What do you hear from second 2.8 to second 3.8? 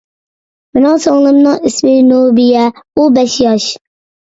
ئۇ بەش ياش.